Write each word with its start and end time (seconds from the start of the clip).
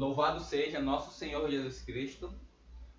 Louvado 0.00 0.40
seja 0.40 0.80
nosso 0.80 1.12
Senhor 1.12 1.50
Jesus 1.50 1.82
Cristo. 1.82 2.32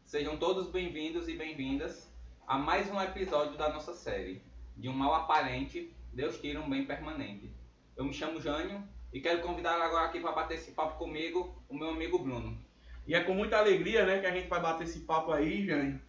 Sejam 0.05 0.37
todos 0.37 0.69
bem-vindos 0.69 1.27
e 1.27 1.35
bem-vindas 1.35 2.07
a 2.45 2.59
mais 2.59 2.91
um 2.91 3.01
episódio 3.01 3.57
da 3.57 3.73
nossa 3.73 3.95
série. 3.95 4.39
De 4.77 4.87
um 4.87 4.93
mal 4.93 5.15
aparente, 5.15 5.91
Deus 6.13 6.39
tira 6.39 6.61
um 6.61 6.69
bem 6.69 6.85
permanente. 6.85 7.51
Eu 7.97 8.05
me 8.05 8.13
chamo 8.13 8.39
Jânio 8.39 8.87
e 9.11 9.19
quero 9.19 9.41
convidar 9.41 9.81
agora 9.81 10.09
aqui 10.09 10.19
para 10.19 10.31
bater 10.31 10.59
esse 10.59 10.73
papo 10.73 10.99
comigo 10.99 11.59
o 11.67 11.75
meu 11.75 11.89
amigo 11.89 12.19
Bruno. 12.19 12.55
E 13.07 13.15
é 13.15 13.23
com 13.23 13.33
muita 13.33 13.57
alegria 13.57 14.05
né, 14.05 14.19
que 14.19 14.27
a 14.27 14.35
gente 14.35 14.47
vai 14.47 14.61
bater 14.61 14.83
esse 14.83 14.99
papo 14.99 15.31
aí, 15.31 15.65
Jânio. 15.65 15.99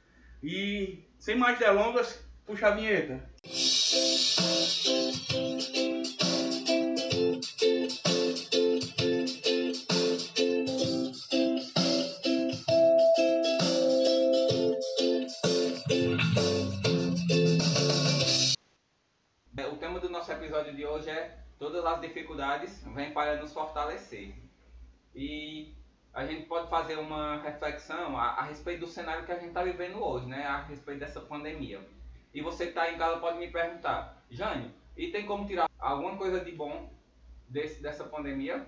E 0.42 1.02
sem 1.18 1.36
mais 1.36 1.58
delongas, 1.58 2.22
puxa 2.44 2.68
a 2.68 2.72
vinheta. 2.72 3.30
O 3.46 5.11
hoje 21.02 21.10
é 21.10 21.36
Todas 21.58 21.84
as 21.84 22.00
dificuldades 22.00 22.84
vêm 22.92 23.12
para 23.12 23.36
nos 23.36 23.52
fortalecer. 23.52 24.34
E 25.14 25.72
a 26.12 26.26
gente 26.26 26.46
pode 26.46 26.68
fazer 26.68 26.98
uma 26.98 27.40
reflexão 27.40 28.18
a, 28.18 28.30
a 28.30 28.42
respeito 28.42 28.80
do 28.80 28.88
cenário 28.88 29.24
que 29.24 29.30
a 29.30 29.36
gente 29.36 29.48
está 29.48 29.62
vivendo 29.62 30.02
hoje, 30.02 30.26
né? 30.26 30.44
A 30.44 30.62
respeito 30.62 30.98
dessa 30.98 31.20
pandemia. 31.20 31.80
E 32.34 32.40
você 32.40 32.64
que 32.64 32.70
está 32.70 32.90
em 32.90 32.98
casa 32.98 33.20
pode 33.20 33.38
me 33.38 33.48
perguntar, 33.48 34.24
Jânio, 34.28 34.72
e 34.96 35.12
tem 35.12 35.24
como 35.24 35.46
tirar 35.46 35.70
alguma 35.78 36.16
coisa 36.16 36.40
de 36.40 36.50
bom 36.50 36.90
desse, 37.48 37.80
dessa 37.80 38.02
pandemia? 38.02 38.66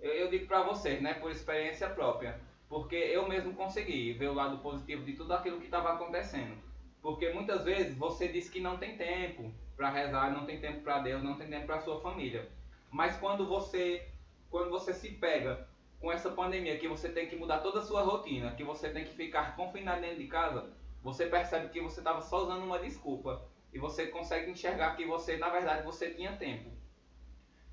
Eu, 0.00 0.12
eu 0.12 0.28
digo 0.28 0.48
para 0.48 0.62
vocês, 0.62 1.00
né, 1.00 1.14
por 1.14 1.30
experiência 1.30 1.88
própria, 1.88 2.40
porque 2.68 2.96
eu 2.96 3.28
mesmo 3.28 3.54
consegui 3.54 4.14
ver 4.14 4.30
o 4.30 4.34
lado 4.34 4.58
positivo 4.58 5.04
de 5.04 5.12
tudo 5.12 5.32
aquilo 5.32 5.60
que 5.60 5.66
estava 5.66 5.92
acontecendo. 5.92 6.56
Porque 7.00 7.32
muitas 7.32 7.62
vezes 7.62 7.96
você 7.96 8.26
diz 8.26 8.50
que 8.50 8.58
não 8.58 8.78
tem 8.78 8.96
tempo 8.96 9.54
para 9.76 9.90
rezar, 9.90 10.32
não 10.32 10.46
tem 10.46 10.60
tempo 10.60 10.80
para 10.80 11.00
Deus, 11.00 11.22
não 11.22 11.36
tem 11.36 11.48
tempo 11.48 11.66
para 11.66 11.80
sua 11.80 12.00
família. 12.00 12.48
Mas 12.90 13.16
quando 13.16 13.46
você 13.46 14.08
quando 14.50 14.70
você 14.70 14.94
se 14.94 15.10
pega 15.10 15.68
com 16.00 16.10
essa 16.10 16.30
pandemia 16.30 16.78
que 16.78 16.88
você 16.88 17.08
tem 17.08 17.26
que 17.26 17.36
mudar 17.36 17.58
toda 17.58 17.80
a 17.80 17.82
sua 17.82 18.02
rotina, 18.02 18.52
que 18.52 18.64
você 18.64 18.88
tem 18.88 19.04
que 19.04 19.14
ficar 19.14 19.56
confinado 19.56 20.00
dentro 20.00 20.18
de 20.18 20.26
casa, 20.26 20.70
você 21.02 21.26
percebe 21.26 21.68
que 21.68 21.80
você 21.80 22.00
estava 22.00 22.20
só 22.22 22.44
usando 22.44 22.64
uma 22.64 22.78
desculpa 22.78 23.42
e 23.72 23.78
você 23.78 24.06
consegue 24.06 24.50
enxergar 24.50 24.96
que 24.96 25.04
você, 25.04 25.36
na 25.36 25.48
verdade, 25.48 25.84
você 25.84 26.10
tinha 26.10 26.32
tempo. 26.32 26.70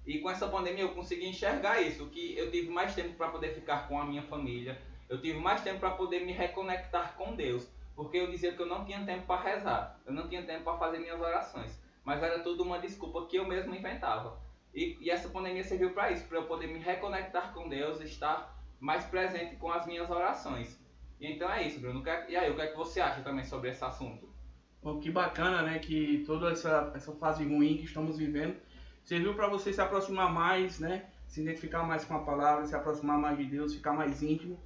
E 0.05 0.19
com 0.19 0.29
essa 0.29 0.47
pandemia 0.47 0.83
eu 0.83 0.93
consegui 0.93 1.27
enxergar 1.27 1.81
isso, 1.81 2.07
que 2.07 2.37
eu 2.37 2.51
tive 2.51 2.69
mais 2.69 2.93
tempo 2.93 3.13
para 3.13 3.29
poder 3.29 3.53
ficar 3.53 3.87
com 3.87 3.99
a 3.99 4.05
minha 4.05 4.23
família, 4.23 4.81
eu 5.07 5.21
tive 5.21 5.39
mais 5.39 5.61
tempo 5.61 5.79
para 5.79 5.91
poder 5.91 6.25
me 6.25 6.33
reconectar 6.33 7.15
com 7.15 7.35
Deus, 7.35 7.67
porque 7.95 8.17
eu 8.17 8.29
dizia 8.29 8.51
que 8.51 8.61
eu 8.61 8.65
não 8.65 8.83
tinha 8.83 9.05
tempo 9.05 9.25
para 9.25 9.41
rezar, 9.41 9.99
eu 10.05 10.11
não 10.11 10.27
tinha 10.27 10.43
tempo 10.43 10.63
para 10.63 10.77
fazer 10.77 10.99
minhas 10.99 11.21
orações, 11.21 11.79
mas 12.03 12.21
era 12.21 12.39
tudo 12.39 12.63
uma 12.63 12.79
desculpa 12.79 13.25
que 13.27 13.37
eu 13.37 13.47
mesmo 13.47 13.73
inventava. 13.73 14.41
E, 14.73 14.97
e 14.99 15.09
essa 15.09 15.29
pandemia 15.29 15.63
serviu 15.63 15.91
para 15.91 16.11
isso, 16.11 16.25
para 16.27 16.39
eu 16.39 16.45
poder 16.45 16.67
me 16.67 16.79
reconectar 16.79 17.53
com 17.53 17.69
Deus, 17.69 18.01
estar 18.01 18.57
mais 18.79 19.05
presente 19.05 19.55
com 19.55 19.71
as 19.71 19.85
minhas 19.85 20.09
orações. 20.09 20.81
E 21.19 21.31
então 21.31 21.49
é 21.51 21.65
isso, 21.65 21.79
Bruno. 21.79 22.03
E 22.27 22.35
aí, 22.35 22.51
o 22.51 22.55
que 22.55 22.61
é 22.61 22.67
que 22.67 22.77
você 22.77 22.99
acha 22.99 23.21
também 23.21 23.45
sobre 23.45 23.69
esse 23.69 23.83
assunto? 23.83 24.27
Oh, 24.81 24.99
que 24.99 25.09
bacana, 25.09 25.61
né? 25.61 25.79
Que 25.79 26.23
toda 26.25 26.51
essa, 26.51 26.91
essa 26.93 27.13
fase 27.13 27.45
ruim 27.45 27.77
que 27.77 27.85
estamos 27.85 28.17
vivendo 28.17 28.57
serviu 29.03 29.33
para 29.33 29.47
você 29.47 29.71
se 29.71 29.79
aproximar 29.79 30.31
mais, 30.33 30.79
né? 30.79 31.05
Se 31.27 31.41
identificar 31.41 31.83
mais 31.83 32.03
com 32.03 32.15
a 32.15 32.19
palavra, 32.19 32.65
se 32.65 32.75
aproximar 32.75 33.17
mais 33.17 33.37
de 33.37 33.45
Deus, 33.45 33.73
ficar 33.73 33.93
mais 33.93 34.21
íntimo. 34.21 34.59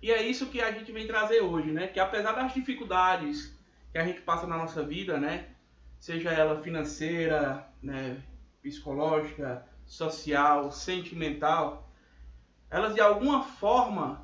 E 0.00 0.12
é 0.12 0.22
isso 0.22 0.50
que 0.50 0.60
a 0.60 0.70
gente 0.70 0.92
vem 0.92 1.06
trazer 1.06 1.40
hoje, 1.40 1.72
né? 1.72 1.88
Que 1.88 1.98
apesar 1.98 2.32
das 2.32 2.52
dificuldades 2.54 3.58
que 3.90 3.98
a 3.98 4.04
gente 4.04 4.20
passa 4.20 4.46
na 4.46 4.56
nossa 4.56 4.84
vida, 4.84 5.18
né? 5.18 5.53
Seja 6.04 6.30
ela 6.30 6.60
financeira, 6.60 7.66
né? 7.82 8.22
psicológica, 8.60 9.66
social, 9.86 10.70
sentimental, 10.70 11.90
elas 12.70 12.92
de 12.92 13.00
alguma 13.00 13.42
forma 13.42 14.22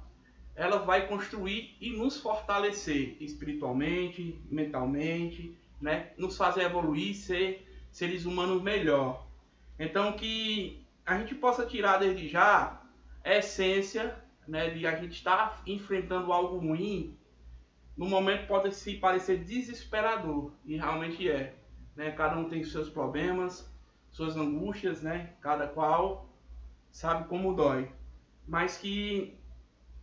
ela 0.55 0.81
vai 0.81 1.09
construir 1.09 1.75
e 1.81 1.89
nos 1.89 2.21
fortalecer 2.21 3.17
espiritualmente, 3.19 4.39
mentalmente, 4.51 5.57
né? 5.81 6.11
Nos 6.19 6.37
fazer 6.37 6.65
evoluir, 6.65 7.15
ser 7.15 7.67
seres 7.91 8.27
humanos 8.27 8.61
melhor. 8.61 9.27
Então 9.79 10.13
que 10.13 10.87
a 11.07 11.17
gente 11.17 11.35
possa 11.35 11.65
tirar 11.65 11.97
desde 11.97 12.29
já 12.29 12.83
a 13.25 13.35
essência, 13.39 14.23
né, 14.47 14.69
de 14.69 14.87
a 14.87 14.95
gente 14.97 15.13
estar 15.13 15.63
enfrentando 15.67 16.31
algo 16.31 16.59
ruim, 16.59 17.17
no 17.97 18.05
momento 18.05 18.47
pode 18.47 18.75
se 18.75 18.99
parecer 18.99 19.43
desesperador 19.43 20.53
e 20.67 20.77
realmente 20.77 21.31
é, 21.31 21.55
né? 22.01 22.11
Cada 22.13 22.39
um 22.39 22.49
tem 22.49 22.65
seus 22.65 22.89
problemas, 22.89 23.71
suas 24.11 24.35
angústias, 24.35 25.03
né? 25.03 25.35
Cada 25.43 25.67
qual 25.69 26.27
sabe 26.91 27.29
como 27.29 27.55
dói. 27.55 27.91
Mas 28.49 28.79
que 28.79 29.39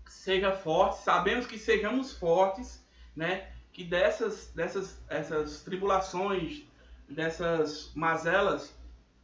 seja 0.08 0.52
forte, 0.52 1.00
sabemos 1.00 1.48
que 1.48 1.58
sejamos 1.58 2.16
fortes, 2.16 2.86
né? 3.16 3.50
Que 3.74 3.84
dessas, 3.84 4.52
dessas 4.54 5.04
essas 5.10 5.64
tribulações, 5.64 6.66
dessas 7.10 7.92
mazelas, 7.96 8.78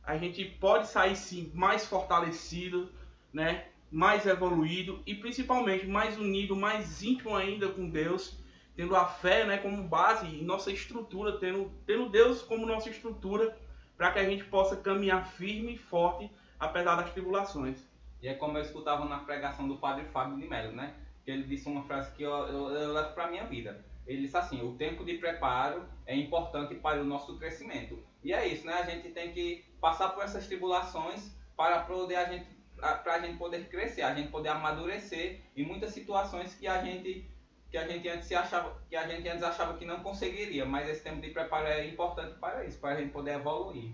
a 0.03 0.17
gente 0.17 0.43
pode 0.43 0.87
sair 0.87 1.15
sim 1.15 1.51
mais 1.53 1.85
fortalecido, 1.85 2.91
né? 3.31 3.67
Mais 3.91 4.25
evoluído 4.25 4.99
e 5.05 5.13
principalmente 5.13 5.85
mais 5.85 6.17
unido, 6.17 6.55
mais 6.55 7.03
íntimo 7.03 7.35
ainda 7.35 7.69
com 7.69 7.87
Deus, 7.87 8.35
tendo 8.75 8.95
a 8.95 9.05
fé, 9.05 9.45
né, 9.45 9.57
como 9.57 9.83
base 9.83 10.25
e 10.27 10.43
nossa 10.43 10.71
estrutura, 10.71 11.39
tendo, 11.39 11.71
tendo 11.85 12.09
Deus 12.09 12.41
como 12.41 12.65
nossa 12.65 12.89
estrutura 12.89 13.55
para 13.95 14.11
que 14.11 14.19
a 14.19 14.29
gente 14.29 14.43
possa 14.45 14.75
caminhar 14.75 15.25
firme 15.25 15.75
e 15.75 15.77
forte 15.77 16.29
apesar 16.59 16.95
das 16.95 17.11
tribulações. 17.11 17.77
E 18.21 18.27
é 18.27 18.33
como 18.33 18.57
eu 18.57 18.61
escutava 18.61 19.05
na 19.05 19.19
pregação 19.19 19.67
do 19.67 19.77
padre 19.77 20.05
Fábio 20.05 20.37
de 20.37 20.47
Mello, 20.47 20.71
né? 20.71 20.95
Que 21.23 21.31
ele 21.31 21.43
disse 21.43 21.67
uma 21.67 21.83
frase 21.83 22.11
que 22.15 22.23
eu, 22.23 22.31
eu, 22.31 22.69
eu 22.69 22.93
levo 22.93 23.13
para 23.13 23.29
minha 23.29 23.45
vida. 23.45 23.83
Ele 24.07 24.21
disse 24.21 24.37
assim: 24.37 24.61
o 24.61 24.75
tempo 24.75 25.03
de 25.03 25.17
preparo 25.17 25.85
é 26.05 26.15
importante 26.15 26.75
para 26.75 27.01
o 27.01 27.05
nosso 27.05 27.37
crescimento. 27.37 28.01
E 28.23 28.33
é 28.33 28.47
isso, 28.47 28.65
né? 28.65 28.73
A 28.73 28.83
gente 28.83 29.09
tem 29.09 29.31
que 29.33 29.65
passar 29.79 30.09
por 30.09 30.23
essas 30.23 30.47
tribulações 30.47 31.35
para 31.55 31.81
poder 31.81 32.15
a 32.15 32.25
gente 32.25 32.63
para 32.75 33.13
a 33.13 33.19
gente 33.19 33.37
poder 33.37 33.69
crescer, 33.69 34.01
a 34.01 34.13
gente 34.13 34.29
poder 34.29 34.49
amadurecer 34.49 35.41
em 35.55 35.65
muitas 35.65 35.93
situações 35.93 36.53
que 36.53 36.67
a 36.67 36.83
gente 36.83 37.25
que 37.73 37.77
a 37.79 37.87
gente 37.87 38.07
antes 38.07 38.31
achava 38.31 38.79
que 38.87 38.95
a 38.95 39.07
gente 39.07 39.27
antes 39.27 39.41
achava 39.41 39.75
que 39.75 39.83
não 39.83 40.03
conseguiria, 40.03 40.63
mas 40.63 40.87
esse 40.87 41.01
tempo 41.01 41.19
de 41.19 41.31
preparo 41.31 41.65
é 41.65 41.87
importante 41.87 42.37
para 42.37 42.63
isso, 42.63 42.79
para 42.79 42.91
a 42.91 43.01
gente 43.01 43.11
poder 43.11 43.33
evoluir. 43.33 43.91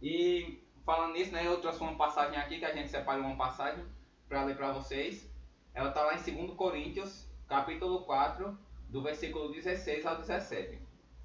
E 0.00 0.62
falando 0.86 1.14
nisso, 1.14 1.32
né, 1.32 1.44
eu 1.44 1.60
trouxe 1.60 1.80
uma 1.80 1.96
passagem 1.96 2.38
aqui 2.38 2.60
que 2.60 2.64
a 2.64 2.72
gente 2.72 2.90
separou 2.90 3.24
uma 3.24 3.36
passagem 3.36 3.84
para 4.28 4.44
ler 4.44 4.56
para 4.56 4.70
vocês. 4.70 5.28
Ela 5.74 5.88
está 5.88 6.04
lá 6.04 6.14
em 6.14 6.46
2 6.46 6.56
Coríntios, 6.56 7.26
capítulo 7.48 8.04
4, 8.04 8.56
do 8.88 9.02
versículo 9.02 9.50
16 9.50 10.06
ao 10.06 10.18
17. 10.18 10.78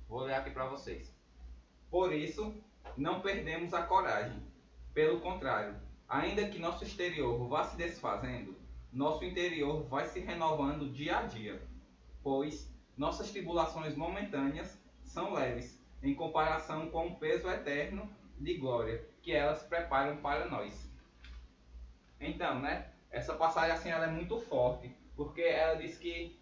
Vou 0.07 0.21
ler 0.21 0.33
aqui 0.33 0.49
para 0.49 0.65
vocês. 0.65 1.15
Por 1.91 2.11
isso, 2.11 2.55
não 2.97 3.21
perdemos 3.21 3.75
a 3.75 3.83
coragem. 3.83 4.41
Pelo 4.95 5.21
contrário, 5.21 5.75
ainda 6.07 6.49
que 6.49 6.57
nosso 6.57 6.83
exterior 6.83 7.47
vá 7.47 7.65
se 7.65 7.77
desfazendo, 7.77 8.58
nosso 8.91 9.23
interior 9.23 9.83
vai 9.83 10.05
se 10.05 10.19
renovando 10.19 10.91
dia 10.91 11.19
a 11.19 11.21
dia, 11.23 11.61
pois 12.23 12.73
nossas 12.97 13.31
tribulações 13.31 13.95
momentâneas 13.95 14.77
são 15.03 15.33
leves 15.33 15.79
em 16.01 16.13
comparação 16.15 16.89
com 16.89 17.07
o 17.07 17.15
peso 17.15 17.49
eterno 17.49 18.09
de 18.37 18.55
glória 18.55 19.05
que 19.21 19.31
elas 19.31 19.63
preparam 19.63 20.17
para 20.17 20.47
nós. 20.47 20.89
Então, 22.19 22.59
né, 22.59 22.87
essa 23.11 23.33
passagem 23.33 23.71
assim 23.71 23.89
ela 23.89 24.05
é 24.05 24.11
muito 24.11 24.39
forte, 24.39 24.95
porque 25.15 25.41
ela 25.41 25.75
diz 25.75 25.97
que 25.97 26.39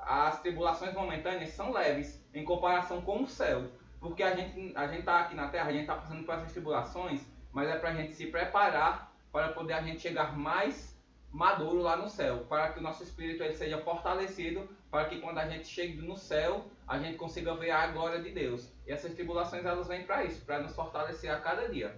as 0.00 0.40
tribulações 0.40 0.94
momentâneas 0.94 1.50
são 1.50 1.72
leves 1.72 2.24
em 2.32 2.44
comparação 2.44 3.00
com 3.02 3.22
o 3.22 3.28
céu, 3.28 3.70
porque 4.00 4.22
a 4.22 4.34
gente 4.34 4.76
a 4.76 4.86
gente 4.86 5.02
tá 5.02 5.20
aqui 5.20 5.34
na 5.34 5.48
Terra, 5.48 5.68
a 5.68 5.72
gente 5.72 5.82
está 5.82 5.96
passando 5.96 6.24
por 6.24 6.34
essas 6.34 6.52
tribulações, 6.52 7.20
mas 7.52 7.68
é 7.68 7.78
para 7.78 7.90
a 7.90 7.94
gente 7.94 8.14
se 8.14 8.26
preparar 8.26 9.12
para 9.32 9.52
poder 9.52 9.74
a 9.74 9.82
gente 9.82 10.00
chegar 10.00 10.36
mais 10.36 10.97
maduro 11.30 11.82
lá 11.82 11.96
no 11.96 12.08
céu, 12.08 12.46
para 12.48 12.72
que 12.72 12.78
o 12.78 12.82
nosso 12.82 13.02
espírito 13.02 13.42
ele 13.42 13.54
seja 13.54 13.78
fortalecido, 13.78 14.68
para 14.90 15.08
que 15.08 15.20
quando 15.20 15.38
a 15.38 15.48
gente 15.48 15.66
chegue 15.66 16.00
no 16.00 16.16
céu, 16.16 16.66
a 16.86 16.98
gente 16.98 17.18
consiga 17.18 17.54
ver 17.54 17.70
a 17.70 17.86
glória 17.88 18.20
de 18.22 18.30
Deus. 18.30 18.72
E 18.86 18.92
essas 18.92 19.12
tribulações 19.12 19.64
elas 19.64 19.86
vêm 19.86 20.04
para 20.04 20.24
isso, 20.24 20.44
para 20.44 20.60
nos 20.60 20.74
fortalecer 20.74 21.30
a 21.30 21.38
cada 21.38 21.68
dia. 21.68 21.94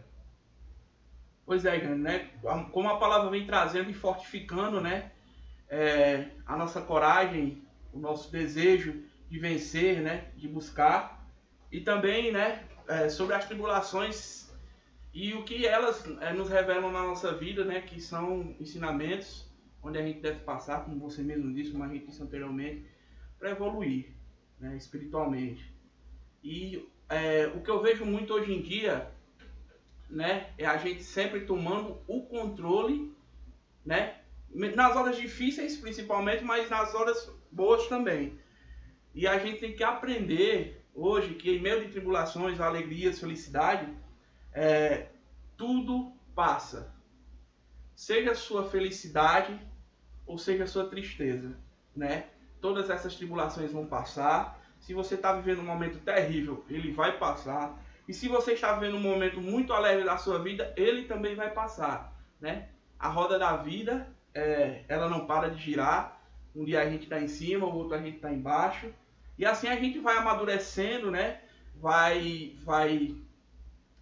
Pois 1.47 1.65
é, 1.65 1.79
né? 1.79 2.31
Como 2.73 2.89
a 2.89 2.99
palavra 2.99 3.31
vem 3.31 3.47
trazendo 3.47 3.91
e 3.91 3.95
fortificando, 3.95 4.81
né? 4.81 5.13
É, 5.69 6.29
a 6.47 6.57
nossa 6.57 6.81
coragem, 6.81 7.63
o 7.93 7.99
nosso 7.99 8.31
desejo 8.31 9.03
de 9.29 9.39
vencer, 9.39 10.01
né? 10.01 10.31
De 10.37 10.49
buscar 10.49 11.25
e 11.71 11.81
também, 11.81 12.33
né? 12.33 12.65
É, 12.89 13.09
sobre 13.09 13.35
as 13.35 13.45
tribulações 13.45 14.50
e 15.13 15.35
o 15.35 15.45
que 15.45 15.67
elas 15.67 16.05
é, 16.21 16.33
nos 16.33 16.49
revelam 16.49 16.93
na 16.93 17.03
nossa 17.03 17.35
vida, 17.35 17.65
né, 17.65 17.81
que 17.81 18.01
são 18.01 18.55
ensinamentos 18.61 19.51
onde 19.83 19.99
a 19.99 20.03
gente 20.03 20.21
deve 20.21 20.41
passar, 20.41 20.85
como 20.85 21.01
você 21.01 21.23
mesmo 21.23 21.53
disse, 21.53 21.73
como 21.73 21.85
a 21.85 21.89
gente 21.89 22.07
disse 22.07 22.23
anteriormente, 22.23 22.87
para 23.39 23.51
evoluir 23.51 24.15
né, 24.59 24.77
espiritualmente. 24.77 25.75
E 26.45 26.87
é, 27.09 27.47
o 27.55 27.61
que 27.61 27.71
eu 27.71 27.83
vejo 27.83 28.05
muito 28.05 28.35
hoje 28.35 28.53
em 28.53 28.63
dia 28.63 29.11
né, 30.09 30.53
é 30.59 30.67
a 30.67 30.77
gente 30.77 31.03
sempre 31.03 31.41
tomando 31.41 31.99
o 32.07 32.23
controle, 32.23 33.13
né, 33.85 34.21
nas 34.53 34.97
horas 34.97 35.17
difíceis 35.17 35.77
principalmente, 35.77 36.45
mas 36.45 36.69
nas 36.69 36.95
horas 36.95 37.33
boas 37.51 37.87
também. 37.89 38.39
E 39.15 39.27
a 39.27 39.39
gente 39.39 39.61
tem 39.61 39.75
que 39.75 39.83
aprender 39.83 40.85
hoje 40.95 41.35
que 41.35 41.57
em 41.57 41.61
meio 41.61 41.85
de 41.85 41.91
tribulações, 41.91 42.61
alegrias, 42.61 43.19
felicidade, 43.19 43.93
é, 44.53 45.09
tudo 45.57 46.13
passa. 46.35 46.93
Seja 47.95 48.33
a 48.33 48.35
sua 48.35 48.69
felicidade 48.69 49.59
ou 50.27 50.39
seja 50.39 50.65
a 50.65 50.67
sua 50.67 50.89
tristeza, 50.89 51.57
né? 51.95 52.27
Todas 52.61 52.89
essas 52.89 53.15
tribulações 53.15 53.73
vão 53.73 53.87
passar. 53.87 54.61
Se 54.79 54.95
você 54.95 55.15
está 55.15 55.33
vivendo 55.33 55.61
um 55.61 55.67
momento 55.67 55.99
terrível, 55.99 56.65
ele 56.69 56.93
vai 56.93 57.19
passar. 57.19 57.79
E 58.09 58.15
se 58.15 58.29
você 58.29 58.53
está 58.53 58.73
vivendo 58.73 58.97
um 58.97 59.01
momento 59.01 59.41
muito 59.41 59.73
alegre 59.73 60.05
da 60.05 60.17
sua 60.17 60.39
vida, 60.39 60.73
ele 60.77 61.05
também 61.05 61.35
vai 61.35 61.51
passar, 61.51 62.13
né? 62.41 62.69
A 62.99 63.09
roda 63.09 63.39
da 63.39 63.57
vida, 63.57 64.09
é, 64.35 64.85
ela 64.89 65.09
não 65.09 65.27
para 65.27 65.51
de 65.51 65.63
girar. 65.63 66.21
Um 66.55 66.65
dia 66.65 66.81
a 66.81 66.89
gente 66.89 67.05
está 67.05 67.21
em 67.21 67.29
cima, 67.29 67.67
o 67.67 67.75
outro 67.75 67.95
a 67.95 67.99
gente 67.99 68.17
está 68.17 68.33
embaixo. 68.33 68.93
E 69.39 69.45
assim 69.47 69.69
a 69.69 69.77
gente 69.77 69.99
vai 69.99 70.17
amadurecendo, 70.17 71.11
né? 71.11 71.41
Vai, 71.77 72.57
vai 72.63 73.15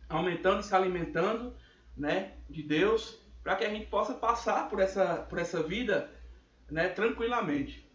aumentando 0.08 0.60
e 0.60 0.64
se 0.64 0.75
alimentando, 0.75 1.55
né? 1.96 2.34
De 2.49 2.62
Deus, 2.62 3.20
para 3.43 3.56
que 3.56 3.64
a 3.64 3.70
gente 3.70 3.87
possa 3.87 4.14
passar 4.14 4.69
por 4.69 4.81
essa, 4.81 5.16
por 5.28 5.38
essa 5.38 5.62
vida, 5.62 6.10
né? 6.70 6.88
Tranquilamente. 6.88 7.87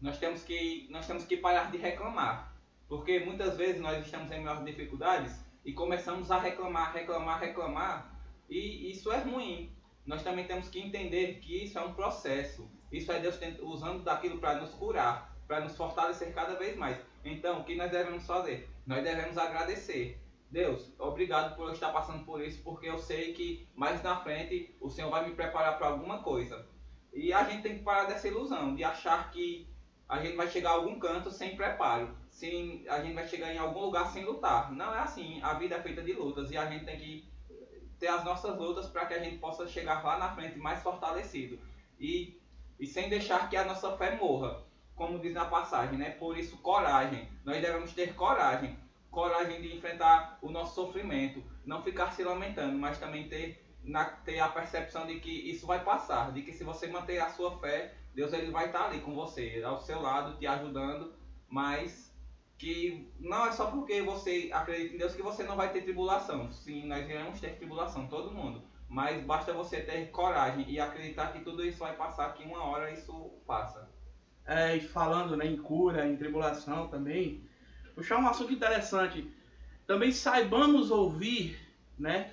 Nós 0.00 0.18
temos 0.18 0.42
que, 0.42 0.86
nós 0.90 1.06
temos 1.06 1.24
que 1.24 1.36
parar 1.36 1.70
de 1.70 1.78
reclamar, 1.78 2.54
porque 2.88 3.20
muitas 3.20 3.56
vezes 3.56 3.80
nós 3.80 4.04
estamos 4.04 4.30
em 4.30 4.42
maiores 4.42 4.64
dificuldades 4.64 5.38
e 5.64 5.72
começamos 5.72 6.30
a 6.30 6.38
reclamar, 6.38 6.92
reclamar, 6.92 7.40
reclamar, 7.40 8.20
e 8.48 8.90
isso 8.90 9.10
é 9.10 9.18
ruim. 9.18 9.72
Nós 10.04 10.22
também 10.22 10.46
temos 10.46 10.68
que 10.68 10.78
entender 10.78 11.38
que 11.40 11.64
isso 11.64 11.78
é 11.78 11.82
um 11.82 11.94
processo. 11.94 12.70
Isso 12.92 13.10
é 13.10 13.18
Deus 13.18 13.38
usando 13.62 14.04
daquilo 14.04 14.38
para 14.38 14.60
nos 14.60 14.70
curar 14.74 15.34
para 15.46 15.60
nos 15.60 15.76
fortalecer 15.76 16.32
cada 16.34 16.54
vez 16.54 16.76
mais. 16.76 16.98
Então, 17.24 17.60
o 17.60 17.64
que 17.64 17.74
nós 17.74 17.90
devemos 17.90 18.26
fazer? 18.26 18.68
Nós 18.86 19.02
devemos 19.02 19.36
agradecer. 19.38 20.20
Deus, 20.54 20.94
obrigado 21.00 21.56
por 21.56 21.66
eu 21.66 21.72
estar 21.72 21.90
passando 21.90 22.24
por 22.24 22.40
isso, 22.40 22.62
porque 22.62 22.88
eu 22.88 22.96
sei 22.96 23.32
que 23.32 23.68
mais 23.74 24.00
na 24.04 24.20
frente 24.20 24.72
o 24.80 24.88
Senhor 24.88 25.10
vai 25.10 25.28
me 25.28 25.34
preparar 25.34 25.76
para 25.76 25.88
alguma 25.88 26.22
coisa. 26.22 26.64
E 27.12 27.32
a 27.32 27.42
gente 27.42 27.64
tem 27.64 27.78
que 27.78 27.82
parar 27.82 28.04
dessa 28.04 28.28
ilusão 28.28 28.72
de 28.76 28.84
achar 28.84 29.32
que 29.32 29.68
a 30.08 30.22
gente 30.22 30.36
vai 30.36 30.48
chegar 30.48 30.70
a 30.70 30.74
algum 30.74 30.96
canto 31.00 31.28
sem 31.28 31.56
preparo, 31.56 32.16
sem, 32.30 32.84
a 32.88 33.02
gente 33.02 33.14
vai 33.14 33.26
chegar 33.26 33.52
em 33.52 33.58
algum 33.58 33.80
lugar 33.80 34.12
sem 34.12 34.24
lutar. 34.24 34.70
Não 34.72 34.94
é 34.94 35.00
assim. 35.00 35.42
A 35.42 35.54
vida 35.54 35.74
é 35.74 35.82
feita 35.82 36.02
de 36.02 36.12
lutas 36.12 36.52
e 36.52 36.56
a 36.56 36.70
gente 36.70 36.84
tem 36.84 36.98
que 36.98 37.28
ter 37.98 38.06
as 38.06 38.24
nossas 38.24 38.56
lutas 38.56 38.86
para 38.86 39.06
que 39.06 39.14
a 39.14 39.18
gente 39.18 39.38
possa 39.38 39.66
chegar 39.66 40.04
lá 40.04 40.18
na 40.18 40.36
frente 40.36 40.56
mais 40.56 40.80
fortalecido 40.84 41.58
e, 41.98 42.40
e 42.78 42.86
sem 42.86 43.08
deixar 43.08 43.50
que 43.50 43.56
a 43.56 43.64
nossa 43.64 43.96
fé 43.96 44.14
morra 44.14 44.62
como 44.94 45.18
diz 45.18 45.34
na 45.34 45.46
passagem, 45.46 45.98
né? 45.98 46.10
Por 46.10 46.38
isso, 46.38 46.56
coragem. 46.58 47.28
Nós 47.44 47.60
devemos 47.60 47.92
ter 47.92 48.14
coragem. 48.14 48.78
Coragem 49.14 49.62
de 49.62 49.76
enfrentar 49.76 50.38
o 50.42 50.50
nosso 50.50 50.74
sofrimento. 50.74 51.40
Não 51.64 51.82
ficar 51.82 52.10
se 52.10 52.24
lamentando, 52.24 52.76
mas 52.76 52.98
também 52.98 53.28
ter, 53.28 53.64
na, 53.82 54.04
ter 54.04 54.40
a 54.40 54.48
percepção 54.48 55.06
de 55.06 55.20
que 55.20 55.30
isso 55.30 55.66
vai 55.66 55.84
passar. 55.84 56.32
De 56.32 56.42
que 56.42 56.52
se 56.52 56.64
você 56.64 56.88
manter 56.88 57.20
a 57.20 57.30
sua 57.30 57.56
fé, 57.58 57.94
Deus 58.12 58.32
ele 58.32 58.50
vai 58.50 58.66
estar 58.66 58.86
ali 58.86 59.00
com 59.00 59.14
você, 59.14 59.62
ao 59.64 59.80
seu 59.80 60.02
lado, 60.02 60.36
te 60.36 60.46
ajudando. 60.48 61.14
Mas 61.48 62.12
que 62.58 63.08
não 63.20 63.46
é 63.46 63.52
só 63.52 63.70
porque 63.70 64.02
você 64.02 64.50
acredita 64.52 64.94
em 64.94 64.98
Deus 64.98 65.14
que 65.14 65.22
você 65.22 65.44
não 65.44 65.54
vai 65.54 65.72
ter 65.72 65.82
tribulação. 65.82 66.50
Sim, 66.50 66.86
nós 66.86 67.08
iremos 67.08 67.40
ter 67.40 67.56
tribulação, 67.56 68.08
todo 68.08 68.34
mundo. 68.34 68.64
Mas 68.88 69.24
basta 69.24 69.52
você 69.52 69.80
ter 69.80 70.10
coragem 70.10 70.68
e 70.68 70.80
acreditar 70.80 71.32
que 71.32 71.40
tudo 71.40 71.64
isso 71.64 71.78
vai 71.78 71.94
passar, 71.94 72.34
que 72.34 72.42
uma 72.42 72.64
hora 72.64 72.90
isso 72.90 73.30
passa 73.46 73.88
é, 74.46 74.78
falando 74.80 75.36
né, 75.36 75.46
em 75.46 75.56
cura, 75.56 76.06
em 76.06 76.16
tribulação 76.16 76.88
também, 76.88 77.42
puxar 77.94 78.18
um 78.18 78.28
assunto 78.28 78.52
interessante. 78.52 79.30
Também 79.86 80.12
saibamos 80.12 80.90
ouvir, 80.90 81.58
né? 81.98 82.32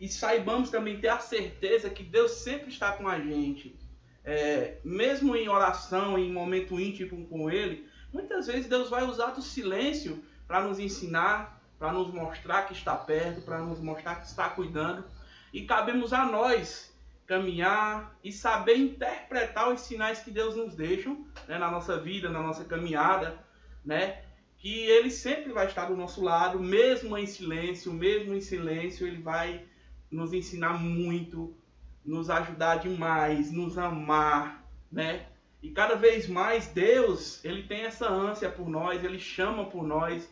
E 0.00 0.08
saibamos 0.08 0.70
também 0.70 1.00
ter 1.00 1.08
a 1.08 1.18
certeza 1.18 1.90
que 1.90 2.02
Deus 2.02 2.32
sempre 2.32 2.70
está 2.70 2.92
com 2.92 3.08
a 3.08 3.20
gente. 3.20 3.76
É, 4.24 4.78
mesmo 4.84 5.34
em 5.36 5.48
oração, 5.48 6.18
em 6.18 6.32
momento 6.32 6.78
íntimo 6.78 7.26
com 7.26 7.50
Ele, 7.50 7.88
muitas 8.12 8.46
vezes 8.46 8.68
Deus 8.68 8.88
vai 8.88 9.04
usar 9.04 9.32
do 9.32 9.42
silêncio 9.42 10.22
para 10.46 10.62
nos 10.62 10.78
ensinar, 10.78 11.60
para 11.78 11.92
nos 11.92 12.12
mostrar 12.12 12.62
que 12.66 12.72
está 12.72 12.94
perto, 12.94 13.42
para 13.42 13.58
nos 13.58 13.80
mostrar 13.80 14.16
que 14.16 14.26
está 14.26 14.48
cuidando. 14.48 15.04
E 15.52 15.64
cabemos 15.66 16.12
a 16.12 16.24
nós 16.24 16.92
caminhar 17.26 18.14
e 18.22 18.32
saber 18.32 18.76
interpretar 18.76 19.72
os 19.72 19.80
sinais 19.80 20.20
que 20.20 20.30
Deus 20.30 20.56
nos 20.56 20.74
deixa 20.74 21.10
né, 21.48 21.58
na 21.58 21.70
nossa 21.70 21.98
vida, 21.98 22.28
na 22.28 22.42
nossa 22.42 22.64
caminhada, 22.64 23.38
né? 23.84 24.22
Que 24.62 24.82
Ele 24.84 25.10
sempre 25.10 25.52
vai 25.52 25.66
estar 25.66 25.86
do 25.86 25.96
nosso 25.96 26.22
lado, 26.22 26.60
mesmo 26.60 27.18
em 27.18 27.26
silêncio, 27.26 27.92
mesmo 27.92 28.32
em 28.32 28.40
silêncio, 28.40 29.04
Ele 29.04 29.20
vai 29.20 29.64
nos 30.08 30.32
ensinar 30.32 30.74
muito, 30.74 31.52
nos 32.04 32.30
ajudar 32.30 32.76
demais, 32.76 33.50
nos 33.50 33.76
amar, 33.76 34.64
né? 34.90 35.26
E 35.60 35.70
cada 35.70 35.96
vez 35.96 36.28
mais 36.28 36.68
Deus, 36.68 37.44
Ele 37.44 37.64
tem 37.64 37.80
essa 37.80 38.08
ânsia 38.08 38.48
por 38.48 38.68
nós, 38.68 39.02
Ele 39.02 39.18
chama 39.18 39.64
por 39.64 39.82
nós. 39.82 40.30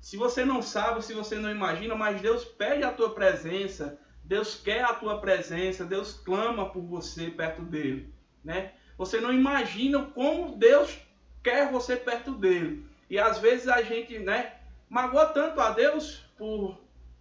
Se 0.00 0.16
você 0.16 0.44
não 0.44 0.62
sabe, 0.62 1.04
se 1.04 1.12
você 1.12 1.34
não 1.34 1.50
imagina, 1.50 1.96
mas 1.96 2.22
Deus 2.22 2.44
pede 2.44 2.84
a 2.84 2.92
tua 2.92 3.14
presença, 3.14 3.98
Deus 4.22 4.54
quer 4.54 4.84
a 4.84 4.94
tua 4.94 5.18
presença, 5.18 5.84
Deus 5.84 6.12
clama 6.12 6.70
por 6.70 6.82
você 6.82 7.30
perto 7.30 7.62
dele, 7.62 8.14
né? 8.44 8.74
Você 8.96 9.20
não 9.20 9.32
imagina 9.32 10.04
como 10.04 10.56
Deus 10.56 10.96
quer 11.42 11.72
você 11.72 11.96
perto 11.96 12.30
dele. 12.30 12.86
E 13.08 13.18
às 13.18 13.38
vezes 13.38 13.68
a 13.68 13.82
gente, 13.82 14.18
né, 14.18 14.56
magoa 14.88 15.26
tanto 15.26 15.60
a 15.60 15.70
Deus 15.70 16.24
por 16.36 16.78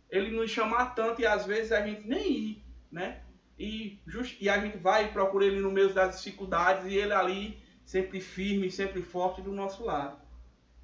ele 0.10 0.32
nos 0.32 0.52
chamar 0.52 0.96
tanto 0.96 1.22
e 1.22 1.26
às 1.26 1.46
vezes 1.46 1.72
a 1.72 1.86
gente 1.86 2.08
nem 2.08 2.32
ir, 2.32 2.64
né? 2.92 3.22
E, 3.58 4.00
just, 4.06 4.40
e 4.42 4.50
a 4.50 4.60
gente 4.60 4.78
vai 4.78 5.06
e 5.06 5.12
procura 5.12 5.46
ele 5.46 5.60
no 5.60 5.72
meio 5.72 5.94
das 5.94 6.18
dificuldades 6.18 6.86
e 6.86 6.96
ele 6.96 7.14
ali 7.14 7.60
sempre 7.86 8.20
firme, 8.20 8.70
sempre 8.70 9.02
forte 9.02 9.42
do 9.42 9.52
nosso 9.52 9.86
lado. 9.86 10.18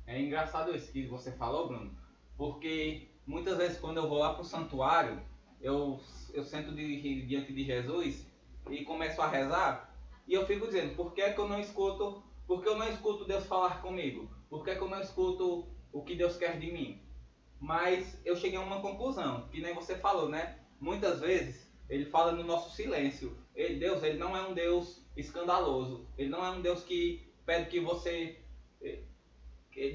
É 0.06 0.20
engraçado 0.20 0.76
isso 0.76 0.92
que 0.92 1.06
você 1.06 1.32
falou, 1.32 1.68
Bruno, 1.68 1.96
porque 2.38 3.10
muitas 3.26 3.58
vezes 3.58 3.78
quando 3.78 3.98
eu 3.98 4.08
vou 4.08 4.20
lá 4.20 4.34
pro 4.34 4.44
santuário, 4.44 5.22
eu, 5.60 6.00
eu 6.34 6.44
sento 6.44 6.74
de, 6.74 7.26
diante 7.26 7.54
de 7.54 7.64
Jesus 7.64 8.26
e 8.70 8.84
começo 8.84 9.22
a 9.22 9.28
rezar, 9.28 9.94
e 10.28 10.34
eu 10.34 10.46
fico 10.46 10.68
dizendo, 10.68 10.96
por 10.96 11.14
que, 11.14 11.22
é 11.22 11.34
que 11.34 11.40
eu 11.40 11.48
não 11.48 11.60
escuto, 11.60 12.24
por 12.48 12.62
que 12.62 12.70
eu 12.70 12.78
não 12.78 12.88
escuto 12.88 13.26
Deus 13.26 13.46
falar 13.46 13.82
comigo? 13.82 14.30
Por 14.52 14.66
que, 14.66 14.72
é 14.72 14.78
eu 14.78 14.90
não 14.90 15.00
escuto 15.00 15.66
o 15.94 16.04
que 16.04 16.14
Deus 16.14 16.36
quer 16.36 16.60
de 16.60 16.70
mim? 16.70 17.02
Mas 17.58 18.20
eu 18.26 18.36
cheguei 18.36 18.58
a 18.58 18.62
uma 18.62 18.82
conclusão, 18.82 19.48
que 19.48 19.62
nem 19.62 19.74
você 19.74 19.96
falou, 19.96 20.28
né? 20.28 20.60
Muitas 20.78 21.22
vezes 21.22 21.72
ele 21.90 22.04
fala 22.04 22.34
no 22.34 22.44
nosso 22.44 22.76
silêncio. 22.76 23.38
Ele, 23.56 23.80
Deus, 23.80 24.04
ele 24.04 24.18
não 24.18 24.36
é 24.36 24.46
um 24.46 24.54
Deus 24.54 25.08
escandaloso. 25.16 26.06
Ele 26.18 26.28
não 26.28 26.46
é 26.46 26.50
um 26.50 26.62
Deus 26.62 26.84
que 26.84 27.32
pede 27.46 27.70
que 27.70 27.80
você 27.80 28.42
eh, 28.82 29.00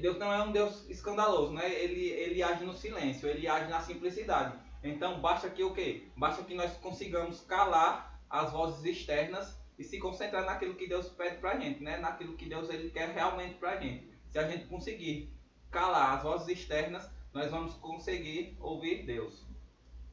Deus 0.01 0.17
não 0.17 0.33
é 0.33 0.41
um 0.41 0.51
Deus 0.51 0.89
escandaloso, 0.89 1.53
né? 1.53 1.71
Ele, 1.71 2.07
ele 2.07 2.41
age 2.41 2.65
no 2.65 2.73
silêncio, 2.73 3.29
ele 3.29 3.47
age 3.47 3.69
na 3.69 3.81
simplicidade. 3.81 4.57
Então 4.83 5.21
basta 5.21 5.51
que 5.51 5.63
o 5.63 5.71
quê? 5.71 6.07
Basta 6.15 6.43
que 6.43 6.55
nós 6.55 6.75
consigamos 6.77 7.41
calar 7.41 8.19
as 8.27 8.51
vozes 8.51 8.83
externas 8.83 9.55
e 9.77 9.83
se 9.83 9.99
concentrar 9.99 10.45
naquilo 10.45 10.73
que 10.73 10.87
Deus 10.87 11.09
pede 11.09 11.37
pra 11.37 11.59
gente, 11.59 11.83
né? 11.83 11.97
Naquilo 11.97 12.35
que 12.35 12.49
Deus 12.49 12.67
ele 12.71 12.89
quer 12.89 13.09
realmente 13.09 13.53
pra 13.59 13.77
gente. 13.77 14.16
Se 14.29 14.39
a 14.39 14.47
gente 14.47 14.65
conseguir 14.65 15.31
calar 15.71 16.17
as 16.17 16.23
vozes 16.23 16.47
externas, 16.47 17.09
nós 17.33 17.49
vamos 17.51 17.73
conseguir 17.75 18.57
ouvir 18.59 19.05
Deus. 19.05 19.45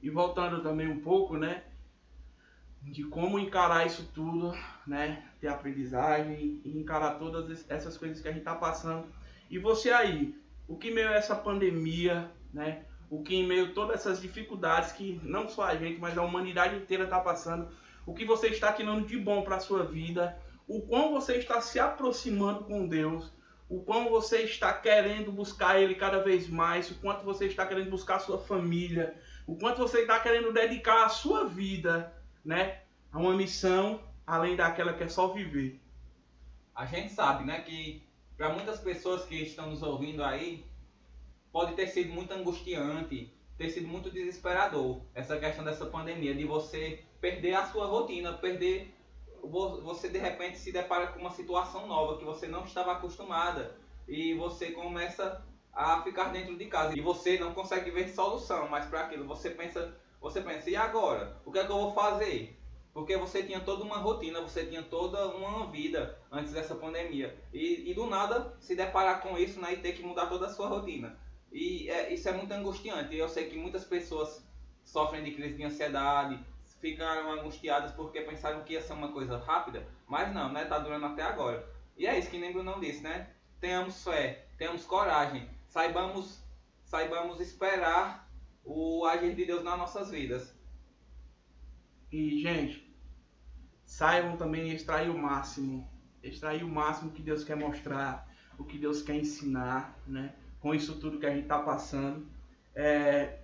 E 0.03 0.11
voltando 0.11 0.63
também 0.63 0.89
um 0.89 1.01
pouco, 1.01 1.37
né? 1.37 1.65
De 2.83 3.05
como 3.05 3.39
encarar 3.39 3.87
isso 3.87 4.11
tudo, 4.15 4.53
né? 4.87 5.25
Ter 5.41 5.49
aprendizagem 5.49 6.61
e 6.65 6.79
encarar 6.79 7.19
todas 7.19 7.69
essas 7.71 7.97
coisas 7.97 8.21
que 8.21 8.29
a 8.29 8.31
gente 8.31 8.41
está 8.41 8.55
passando. 8.55 9.07
E 9.49 9.59
você 9.59 9.91
aí, 9.91 10.39
o 10.69 10.77
que 10.77 10.91
meio 10.91 11.09
a 11.09 11.15
essa 11.15 11.35
pandemia, 11.35 12.31
né? 12.53 12.85
o 13.11 13.23
que 13.23 13.37
em 13.37 13.47
meio 13.47 13.67
a 13.67 13.73
todas 13.73 14.01
essas 14.01 14.21
dificuldades 14.21 14.93
que 14.93 15.21
não 15.23 15.49
só 15.49 15.65
a 15.65 15.77
gente, 15.77 16.01
mas 16.01 16.17
a 16.19 16.23
humanidade 16.23 16.77
inteira 16.77 17.05
está 17.05 17.21
passando, 17.21 17.69
o 18.05 18.13
que 18.13 18.25
você 18.25 18.49
está 18.49 18.73
tirando 18.73 19.07
de 19.07 19.17
bom 19.17 19.43
para 19.43 19.57
a 19.57 19.61
sua 19.61 19.85
vida, 19.85 20.37
o 20.67 20.81
quão 20.83 21.13
você 21.13 21.37
está 21.37 21.61
se 21.61 21.79
aproximando 21.79 22.65
com 22.65 22.89
Deus, 22.89 23.33
o 23.69 23.83
quão 23.83 24.11
você 24.11 24.43
está 24.43 24.73
querendo 24.73 25.33
buscar 25.33 25.81
Ele 25.81 25.95
cada 25.95 26.23
vez 26.23 26.49
mais, 26.49 26.91
o 26.91 26.95
quanto 26.97 27.25
você 27.25 27.47
está 27.47 27.67
querendo 27.67 27.91
buscar 27.91 28.17
a 28.17 28.21
sua 28.21 28.39
família, 28.39 29.15
o 29.47 29.57
quanto 29.57 29.79
você 29.79 30.01
está 30.01 30.21
querendo 30.21 30.53
dedicar 30.53 31.05
a 31.05 31.09
sua 31.09 31.45
vida, 31.45 32.15
né, 32.45 32.81
a 33.13 33.19
uma 33.19 33.35
missão 33.35 34.01
além 34.27 34.57
daquela 34.57 34.93
que 34.93 35.05
é 35.05 35.09
só 35.09 35.29
viver. 35.29 35.81
A 36.75 36.87
gente 36.87 37.13
sabe, 37.13 37.45
né, 37.45 37.61
que 37.61 38.03
para 38.37 38.51
muitas 38.51 38.81
pessoas 38.81 39.25
que 39.25 39.37
estão 39.37 39.71
nos 39.71 39.83
ouvindo 39.83 40.23
aí, 40.23 40.65
pode 41.53 41.75
ter 41.75 41.87
sido 41.87 42.13
muito 42.13 42.33
angustiante, 42.33 43.33
ter 43.57 43.71
sido 43.71 43.87
muito 43.87 44.11
desesperador 44.11 45.03
essa 45.15 45.39
questão 45.39 45.65
dessa 45.65 45.87
pandemia, 45.87 46.35
de 46.35 46.45
você 46.45 47.05
perder 47.21 47.55
a 47.55 47.67
sua 47.67 47.87
rotina, 47.87 48.33
perder. 48.33 48.93
Você 49.49 50.09
de 50.09 50.19
repente 50.19 50.59
se 50.59 50.73
depara 50.73 51.09
com 51.09 51.21
uma 51.21 51.31
situação 51.31 51.87
nova 51.87 52.19
que 52.19 52.25
você 52.25 52.47
não 52.47 52.65
estava 52.65 52.93
acostumada 52.93 53.77
e 54.09 54.35
você 54.35 54.71
começa 54.71 55.45
a 55.73 56.03
ficar 56.03 56.33
dentro 56.33 56.57
de 56.57 56.67
casa 56.67 56.97
e 56.97 57.01
você 57.01 57.39
não 57.39 57.53
consegue 57.53 57.91
ver 57.91 58.09
solução, 58.09 58.69
mas 58.69 58.87
para 58.87 59.01
aquilo 59.01 59.27
você 59.27 59.51
pensa, 59.51 59.95
você 60.21 60.41
pensa, 60.41 60.71
e 60.71 60.77
agora? 60.77 61.41
O 61.45 61.51
que 61.51 61.59
é 61.59 61.67
que 61.67 61.73
eu 61.73 61.77
vou 61.77 61.93
fazer? 61.93 62.59
Porque 62.93 63.17
você 63.17 63.43
tinha 63.43 63.59
toda 63.61 63.83
uma 63.83 63.97
rotina, 63.97 64.41
você 64.41 64.65
tinha 64.67 64.83
toda 64.83 65.27
uma 65.29 65.67
vida 65.67 66.17
antes 66.31 66.53
dessa 66.53 66.77
pandemia. 66.77 67.37
E, 67.53 67.91
e 67.91 67.93
do 67.95 68.07
nada 68.07 68.57
se 68.61 68.77
deparar 68.77 69.21
com 69.21 69.37
isso 69.37 69.61
né, 69.61 69.75
e 69.75 69.79
ter 69.79 69.95
que 69.95 70.03
mudar 70.03 70.27
toda 70.27 70.47
a 70.47 70.49
sua 70.49 70.69
rotina. 70.69 71.19
E 71.51 71.91
é, 71.91 72.15
isso 72.15 72.29
é 72.29 72.33
muito 72.33 72.53
angustiante. 72.53 73.17
Eu 73.17 73.29
sei 73.29 73.49
que 73.49 73.59
muitas 73.59 73.85
pessoas 73.85 74.47
sofrem 74.85 75.25
de 75.25 75.33
crise 75.33 75.55
de 75.55 75.65
ansiedade, 75.65 76.39
ficaram 76.85 77.33
angustiadas 77.33 77.93
porque 77.93 78.21
pensaram 78.21 78.63
que 78.63 78.75
ia 78.75 78.83
ser 78.83 78.93
uma 78.93 79.11
coisa 79.11 79.39
rápida, 79.39 79.89
mas 80.07 80.35
não, 80.35 80.53
né? 80.53 80.67
Tá 80.67 80.79
durando 80.79 81.07
até 81.07 81.23
agora. 81.23 81.67
E 81.97 82.07
é 82.07 82.19
isso 82.19 82.29
que 82.29 82.37
nem 82.37 82.53
Bruno 82.53 82.79
disse, 82.79 83.03
né? 83.03 83.31
Tenhamos 83.59 84.05
fé, 84.05 84.49
tenhamos 84.59 84.85
coragem, 84.85 85.49
saibamos, 85.67 86.45
saibamos 86.85 87.41
esperar 87.41 88.31
o 88.63 89.07
agir 89.07 89.35
de 89.35 89.47
Deus 89.47 89.65
nas 89.65 89.79
nossas 89.79 90.11
vidas. 90.11 90.55
E, 92.13 92.43
gente, 92.43 92.95
saibam 93.87 94.37
também 94.37 94.71
extrair 94.71 95.09
o 95.09 95.17
máximo. 95.17 95.91
Extrair 96.23 96.65
o 96.65 96.69
máximo 96.69 97.13
que 97.13 97.23
Deus 97.23 97.45
quer 97.45 97.57
mostrar, 97.57 98.31
o 98.59 98.65
que 98.65 98.77
Deus 98.77 99.01
quer 99.01 99.15
ensinar, 99.15 99.99
né? 100.07 100.35
Com 100.61 100.75
isso 100.75 101.01
tudo 101.01 101.19
que 101.19 101.25
a 101.25 101.31
gente 101.31 101.45
está 101.45 101.61
passando. 101.61 102.27
É, 102.75 103.39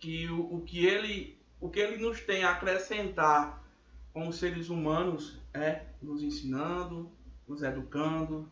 que 0.00 0.28
o, 0.28 0.56
o, 0.56 0.60
que 0.62 0.84
ele, 0.84 1.33
o 1.64 1.70
que 1.70 1.80
ele 1.80 1.96
nos 1.96 2.20
tem 2.20 2.44
a 2.44 2.50
acrescentar 2.50 3.64
como 4.12 4.30
seres 4.34 4.68
humanos 4.68 5.40
é 5.54 5.86
nos 6.02 6.22
ensinando, 6.22 7.10
nos 7.48 7.62
educando, 7.62 8.46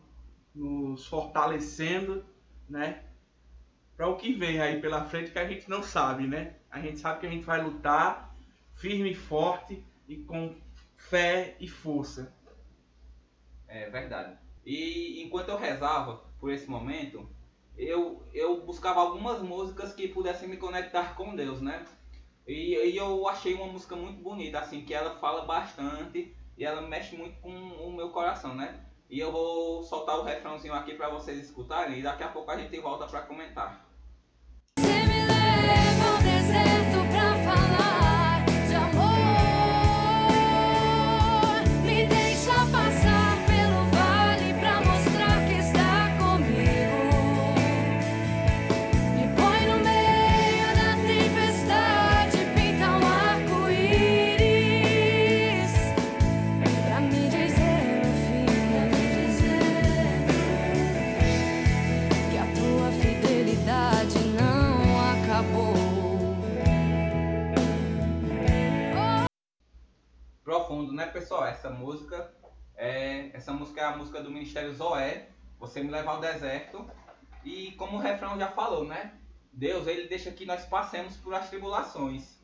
nos 0.55 1.05
fortalecendo, 1.05 2.25
né? 2.67 3.03
Para 3.95 4.07
o 4.07 4.17
que 4.17 4.33
vem 4.33 4.59
aí 4.59 4.81
pela 4.81 5.05
frente 5.05 5.29
que 5.29 5.37
a 5.37 5.47
gente 5.47 5.69
não 5.69 5.83
sabe, 5.83 6.25
né? 6.25 6.55
A 6.71 6.79
gente 6.79 6.97
sabe 6.97 7.19
que 7.19 7.27
a 7.27 7.29
gente 7.29 7.45
vai 7.45 7.61
lutar 7.61 8.35
firme 8.73 9.11
e 9.11 9.15
forte 9.15 9.85
e 10.07 10.17
com 10.17 10.55
fé 10.97 11.55
e 11.59 11.67
força. 11.67 12.35
É 13.67 13.91
verdade. 13.91 14.35
E 14.65 15.21
enquanto 15.21 15.49
eu 15.49 15.57
rezava 15.59 16.15
por 16.39 16.51
esse 16.51 16.67
momento, 16.67 17.29
eu, 17.77 18.27
eu 18.33 18.65
buscava 18.65 19.01
algumas 19.01 19.39
músicas 19.39 19.93
que 19.93 20.07
pudessem 20.07 20.49
me 20.49 20.57
conectar 20.57 21.15
com 21.15 21.35
Deus, 21.35 21.61
né? 21.61 21.85
E, 22.47 22.75
e 22.75 22.97
eu 22.97 23.27
achei 23.27 23.53
uma 23.53 23.67
música 23.67 23.95
muito 23.95 24.21
bonita, 24.21 24.59
assim, 24.59 24.83
que 24.83 24.93
ela 24.93 25.15
fala 25.15 25.45
bastante 25.45 26.35
e 26.57 26.65
ela 26.65 26.81
mexe 26.81 27.15
muito 27.15 27.39
com 27.39 27.49
o 27.49 27.91
meu 27.91 28.09
coração, 28.09 28.53
né? 28.53 28.79
E 29.09 29.19
eu 29.19 29.31
vou 29.31 29.83
soltar 29.83 30.17
o 30.17 30.23
refrãozinho 30.23 30.73
aqui 30.73 30.95
para 30.95 31.09
vocês 31.09 31.37
escutarem 31.39 31.99
e 31.99 32.01
daqui 32.01 32.23
a 32.23 32.29
pouco 32.29 32.51
a 32.51 32.57
gente 32.57 32.79
volta 32.79 33.05
para 33.05 33.21
comentar. 33.21 33.87
Você 34.77 34.87
me 34.87 35.25
leva 35.27 36.12
essa 73.43 73.51
música 73.51 73.81
é 73.81 73.83
a 73.83 73.97
música 73.97 74.21
do 74.21 74.31
Ministério 74.31 74.73
Zoé, 74.73 75.27
Você 75.59 75.83
me 75.83 75.91
levar 75.91 76.13
ao 76.13 76.21
deserto. 76.21 76.89
E 77.43 77.73
como 77.73 77.97
o 77.97 77.99
refrão 77.99 78.39
já 78.39 78.47
falou, 78.47 78.85
né? 78.85 79.19
Deus, 79.51 79.85
ele 79.85 80.07
deixa 80.07 80.31
que 80.31 80.45
nós 80.45 80.65
passemos 80.65 81.17
por 81.17 81.33
as 81.33 81.49
tribulações. 81.49 82.41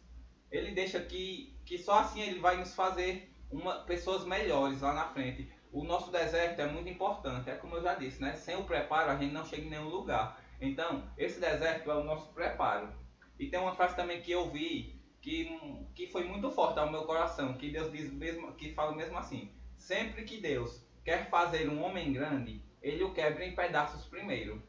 Ele 0.52 0.72
deixa 0.72 1.00
que 1.00 1.58
que 1.66 1.78
só 1.78 2.00
assim 2.00 2.22
ele 2.22 2.40
vai 2.40 2.58
nos 2.58 2.74
fazer 2.76 3.34
uma 3.50 3.84
pessoas 3.86 4.26
melhores 4.26 4.82
lá 4.82 4.94
na 4.94 5.06
frente. 5.06 5.50
O 5.72 5.86
nosso 5.86 6.12
deserto 6.12 6.60
é 6.60 6.68
muito 6.68 6.90
importante, 6.90 7.50
é 7.50 7.56
como 7.56 7.76
eu 7.76 7.84
já 7.84 7.96
disse, 7.96 8.22
né? 8.22 8.36
Sem 8.36 8.58
o 8.58 8.66
preparo 8.66 9.12
a 9.12 9.16
gente 9.16 9.34
não 9.34 9.46
chega 9.46 9.64
em 9.64 9.70
nenhum 9.70 9.88
lugar. 9.88 10.44
Então, 10.60 11.10
esse 11.18 11.40
deserto 11.40 11.90
é 11.90 11.96
o 11.96 12.04
nosso 12.04 12.34
preparo. 12.34 12.92
E 13.40 13.48
tem 13.48 13.60
uma 13.60 13.76
frase 13.76 13.96
também 13.96 14.22
que 14.22 14.32
eu 14.32 14.50
vi 14.50 15.00
que, 15.22 15.48
que 15.96 16.08
foi 16.08 16.26
muito 16.26 16.52
forte 16.52 16.78
ao 16.78 16.92
meu 16.92 17.04
coração, 17.04 17.54
que 17.54 17.70
Deus 17.70 17.90
diz 17.90 18.12
mesmo, 18.12 18.54
que 18.56 18.74
fala 18.74 18.94
mesmo 18.94 19.18
assim: 19.18 19.54
sempre 19.78 20.24
que 20.24 20.42
Deus 20.42 20.89
quer 21.04 21.30
fazer 21.30 21.70
um 21.70 21.84
homem 21.84 22.14
grande, 22.14 22.62
ele 22.82 23.04
o 23.04 23.14
quebra 23.14 23.46
em 23.46 23.56
pedaços 23.56 24.06
primeiro. 24.06 24.62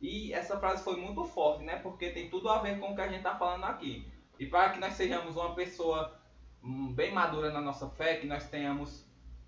E 0.00 0.32
essa 0.32 0.58
frase 0.58 0.82
foi 0.82 0.96
muito 0.96 1.24
forte, 1.24 1.64
né? 1.64 1.76
Porque 1.76 2.10
tem 2.10 2.28
tudo 2.28 2.48
a 2.48 2.58
ver 2.58 2.78
com 2.78 2.92
o 2.92 2.94
que 2.94 3.00
a 3.00 3.08
gente 3.08 3.18
está 3.18 3.36
falando 3.36 3.64
aqui. 3.64 4.06
E 4.38 4.46
para 4.46 4.70
que 4.70 4.80
nós 4.80 4.94
sejamos 4.94 5.36
uma 5.36 5.54
pessoa 5.54 6.20
hum, 6.62 6.92
bem 6.92 7.12
madura 7.12 7.50
na 7.50 7.60
nossa 7.60 7.88
fé, 7.88 8.16
que 8.16 8.26
nós 8.26 8.48
tenhamos 8.48 9.06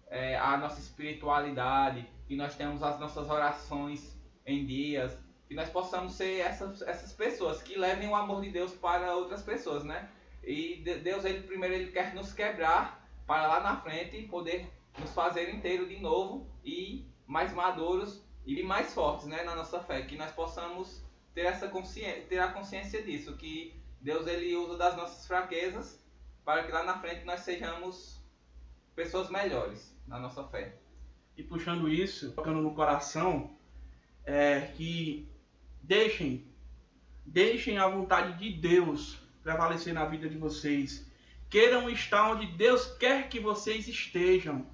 é, 0.08 0.36
a 0.36 0.56
nossa 0.56 0.80
espiritualidade, 0.80 2.08
que 2.26 2.36
nós 2.36 2.54
tenhamos 2.54 2.82
as 2.82 2.98
nossas 2.98 3.28
orações 3.28 4.16
em 4.46 4.64
dias, 4.64 5.18
que 5.48 5.54
nós 5.54 5.68
possamos 5.68 6.14
ser 6.14 6.40
essas, 6.40 6.82
essas 6.82 7.12
pessoas 7.12 7.62
que 7.62 7.76
levem 7.76 8.08
o 8.08 8.14
amor 8.14 8.40
de 8.40 8.50
Deus 8.50 8.72
para 8.72 9.14
outras 9.14 9.42
pessoas, 9.42 9.84
né? 9.84 10.08
E 10.42 10.76
Deus, 11.02 11.24
ele 11.24 11.42
primeiro 11.42 11.74
ele 11.74 11.90
quer 11.90 12.14
nos 12.14 12.32
quebrar 12.32 13.04
para 13.26 13.46
lá 13.48 13.60
na 13.60 13.76
frente 13.76 14.22
poder 14.22 14.70
nos 14.98 15.12
fazer 15.12 15.52
inteiro 15.54 15.88
de 15.88 15.98
novo 16.00 16.46
e 16.64 17.06
mais 17.26 17.52
maduros 17.52 18.24
e 18.46 18.62
mais 18.62 18.94
fortes, 18.94 19.26
né, 19.26 19.42
na 19.42 19.56
nossa 19.56 19.80
fé, 19.80 20.02
que 20.02 20.16
nós 20.16 20.30
possamos 20.32 21.02
ter 21.34 21.46
essa 21.46 21.68
consciência, 21.68 22.22
ter 22.28 22.38
a 22.38 22.52
consciência 22.52 23.02
disso, 23.02 23.36
que 23.36 23.74
Deus 24.00 24.26
ele 24.26 24.54
usa 24.54 24.78
das 24.78 24.96
nossas 24.96 25.26
fraquezas 25.26 26.02
para 26.44 26.62
que 26.62 26.70
lá 26.70 26.84
na 26.84 26.98
frente 27.00 27.24
nós 27.24 27.40
sejamos 27.40 28.22
pessoas 28.94 29.28
melhores 29.28 29.94
na 30.06 30.18
nossa 30.18 30.44
fé. 30.44 30.76
E 31.36 31.42
puxando 31.42 31.88
isso, 31.88 32.32
tocando 32.32 32.62
no 32.62 32.74
coração, 32.74 33.56
é 34.24 34.60
que 34.76 35.28
deixem, 35.82 36.46
deixem 37.24 37.78
a 37.78 37.88
vontade 37.88 38.38
de 38.38 38.58
Deus 38.58 39.18
prevalecer 39.42 39.92
na 39.92 40.04
vida 40.06 40.28
de 40.28 40.38
vocês. 40.38 41.06
Queiram 41.50 41.90
estar 41.90 42.30
onde 42.30 42.46
Deus 42.46 42.86
quer 42.96 43.28
que 43.28 43.38
vocês 43.38 43.86
estejam. 43.86 44.66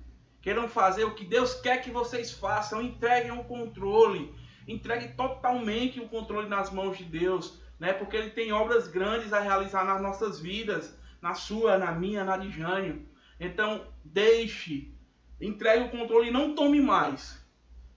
Queiram 0.42 0.68
fazer 0.68 1.04
o 1.04 1.14
que 1.14 1.24
Deus 1.24 1.54
quer 1.54 1.80
que 1.80 1.90
vocês 1.90 2.32
façam. 2.32 2.82
Entreguem 2.82 3.32
o 3.32 3.44
controle. 3.44 4.34
Entregue 4.68 5.14
totalmente 5.14 6.00
o 6.00 6.08
controle 6.08 6.48
nas 6.48 6.70
mãos 6.70 6.98
de 6.98 7.04
Deus. 7.04 7.58
Né? 7.78 7.92
Porque 7.92 8.16
Ele 8.16 8.30
tem 8.30 8.52
obras 8.52 8.88
grandes 8.88 9.32
a 9.32 9.40
realizar 9.40 9.84
nas 9.84 10.02
nossas 10.02 10.40
vidas. 10.40 10.94
Na 11.20 11.34
sua, 11.34 11.78
na 11.78 11.92
minha, 11.92 12.24
na 12.24 12.36
de 12.36 12.50
Jânio. 12.50 13.06
Então, 13.38 13.86
deixe. 14.04 14.92
Entregue 15.40 15.84
o 15.84 15.90
controle 15.90 16.28
e 16.28 16.32
não 16.32 16.54
tome 16.54 16.80
mais. 16.80 17.40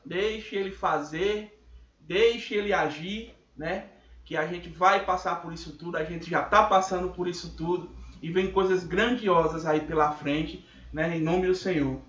Deixe 0.06 0.56
Ele 0.56 0.72
fazer. 0.72 1.60
Deixe 2.00 2.54
Ele 2.56 2.72
agir. 2.72 3.34
Né? 3.58 3.90
que 4.26 4.36
a 4.36 4.48
gente 4.48 4.68
vai 4.68 5.06
passar 5.06 5.42
por 5.42 5.54
isso 5.54 5.78
tudo, 5.78 5.98
a 5.98 6.04
gente 6.04 6.30
já 6.30 6.42
está 6.42 6.64
passando 6.64 7.10
por 7.10 7.28
isso 7.28 7.56
tudo 7.56 7.92
e 8.22 8.32
vem 8.32 8.52
coisas 8.52 8.84
grandiosas 8.84 9.68
aí 9.68 9.82
pela 9.82 10.12
frente, 10.12 10.66
né? 10.92 11.16
Em 11.16 11.22
nome 11.22 11.46
do 11.46 11.54
Senhor. 11.54 12.02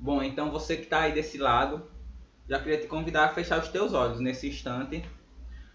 Bom, 0.00 0.22
então 0.22 0.50
você 0.50 0.76
que 0.76 0.84
está 0.84 1.02
aí 1.02 1.12
desse 1.12 1.36
lado, 1.36 1.88
já 2.48 2.58
queria 2.58 2.80
te 2.80 2.86
convidar 2.86 3.26
a 3.26 3.28
fechar 3.28 3.60
os 3.60 3.68
teus 3.68 3.92
olhos 3.92 4.18
nesse 4.18 4.48
instante 4.48 5.04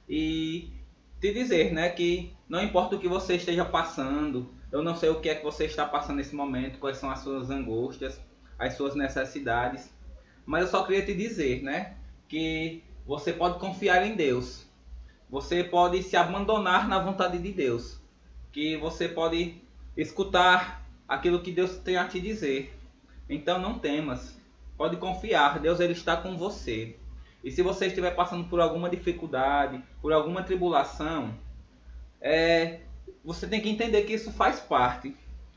e 0.09 0.73
te 1.21 1.31
dizer, 1.31 1.71
né, 1.71 1.89
que 1.89 2.33
não 2.49 2.61
importa 2.63 2.95
o 2.95 2.99
que 2.99 3.07
você 3.07 3.35
esteja 3.35 3.63
passando, 3.63 4.51
eu 4.71 4.81
não 4.81 4.95
sei 4.95 5.09
o 5.09 5.21
que 5.21 5.29
é 5.29 5.35
que 5.35 5.43
você 5.43 5.65
está 5.65 5.85
passando 5.85 6.17
nesse 6.17 6.35
momento, 6.35 6.79
quais 6.79 6.97
são 6.97 7.09
as 7.11 7.19
suas 7.19 7.49
angústias, 7.51 8.19
as 8.57 8.73
suas 8.73 8.95
necessidades, 8.95 9.93
mas 10.45 10.63
eu 10.63 10.71
só 10.71 10.83
queria 10.83 11.05
te 11.05 11.13
dizer, 11.13 11.61
né, 11.61 11.95
que 12.27 12.83
você 13.05 13.31
pode 13.31 13.59
confiar 13.59 14.05
em 14.05 14.15
Deus 14.15 14.65
você 15.29 15.63
pode 15.63 16.01
se 16.03 16.15
abandonar 16.15 16.87
na 16.87 16.99
vontade 16.99 17.37
de 17.39 17.51
Deus. 17.51 17.99
Que 18.51 18.77
você 18.77 19.07
pode 19.07 19.61
escutar 19.97 20.87
aquilo 21.07 21.41
que 21.41 21.51
Deus 21.51 21.77
tem 21.77 21.97
a 21.97 22.07
te 22.07 22.19
dizer. 22.19 22.73
Então 23.29 23.59
não 23.59 23.79
temas. 23.79 24.37
Pode 24.77 24.97
confiar, 24.97 25.59
Deus 25.59 25.79
ele 25.79 25.93
está 25.93 26.17
com 26.17 26.37
você. 26.37 26.97
E 27.43 27.51
se 27.51 27.61
você 27.61 27.87
estiver 27.87 28.15
passando 28.15 28.45
por 28.49 28.59
alguma 28.59 28.89
dificuldade, 28.89 29.81
por 30.01 30.11
alguma 30.11 30.43
tribulação, 30.43 31.33
é, 32.19 32.79
você 33.23 33.47
tem 33.47 33.61
que 33.61 33.69
entender 33.69 34.03
que 34.03 34.13
isso 34.13 34.31
faz 34.31 34.59
parte. 34.59 35.15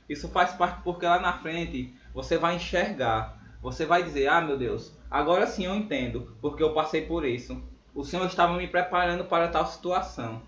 Isso 0.09 0.29
faz 0.29 0.53
parte 0.53 0.83
porque 0.83 1.07
lá 1.07 1.19
na 1.19 1.39
frente 1.39 1.95
você 2.15 2.39
vai 2.39 2.57
enxergar. 2.57 3.39
Você 3.63 3.85
vai 3.85 4.03
dizer: 4.03 4.29
Ah, 4.29 4.41
meu 4.41 4.57
Deus, 4.57 4.97
agora 5.11 5.47
sim 5.47 5.65
eu 5.65 5.75
entendo 5.75 6.37
porque 6.41 6.63
eu 6.63 6.73
passei 6.73 7.07
por 7.07 7.25
isso. 7.25 7.63
O 7.95 8.05
Senhor 8.05 8.27
estava 8.27 8.57
me 8.57 8.69
preparando 8.69 9.25
para 9.25 9.49
tal 9.49 9.67
situação. 9.67 10.43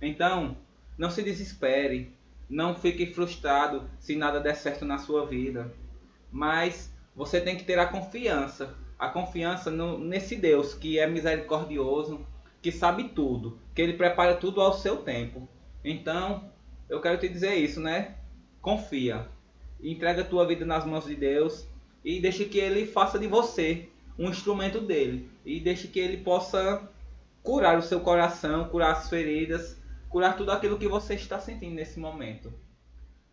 Então, 0.00 0.56
não 0.98 1.10
se 1.10 1.22
desespere. 1.22 2.12
Não 2.50 2.74
fique 2.74 3.06
frustrado 3.06 3.88
se 3.98 4.14
nada 4.14 4.38
der 4.38 4.54
certo 4.56 4.84
na 4.84 4.98
sua 4.98 5.24
vida. 5.24 5.72
Mas 6.32 6.90
você 7.14 7.40
tem 7.40 7.56
que 7.56 7.64
ter 7.64 7.78
a 7.78 7.86
confiança. 7.86 8.74
A 8.98 9.08
confiança 9.08 9.70
no, 9.70 9.98
nesse 9.98 10.34
Deus 10.34 10.74
que 10.74 10.98
é 10.98 11.06
misericordioso, 11.06 12.26
que 12.62 12.72
sabe 12.72 13.10
tudo, 13.10 13.58
que 13.74 13.82
ele 13.82 13.92
prepara 13.94 14.34
tudo 14.34 14.60
ao 14.60 14.72
seu 14.72 14.96
tempo. 14.98 15.48
Então, 15.84 16.50
eu 16.88 17.00
quero 17.00 17.18
te 17.18 17.28
dizer 17.28 17.54
isso, 17.56 17.80
né? 17.80 18.14
Confia. 18.60 19.28
Entrega 19.82 20.22
a 20.22 20.24
tua 20.24 20.46
vida 20.46 20.64
nas 20.64 20.86
mãos 20.86 21.04
de 21.04 21.16
Deus 21.16 21.66
e 22.04 22.20
deixe 22.20 22.44
que 22.44 22.58
ele 22.58 22.86
faça 22.86 23.18
de 23.18 23.26
você 23.26 23.88
um 24.18 24.28
instrumento 24.28 24.80
dele 24.80 25.30
e 25.44 25.58
deixe 25.60 25.88
que 25.88 25.98
ele 25.98 26.18
possa 26.18 26.88
curar 27.42 27.76
o 27.76 27.82
seu 27.82 28.00
coração, 28.00 28.68
curar 28.68 28.92
as 28.92 29.08
feridas, 29.08 29.76
curar 30.08 30.36
tudo 30.36 30.52
aquilo 30.52 30.78
que 30.78 30.86
você 30.86 31.14
está 31.14 31.40
sentindo 31.40 31.74
nesse 31.74 31.98
momento. 31.98 32.52